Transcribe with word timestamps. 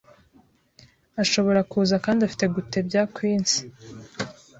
Ashobora 1.21 1.59
kuza 1.71 1.95
kandi 2.05 2.21
afite 2.27 2.45
gutebya 2.55 3.01
kwinsi 3.15 3.59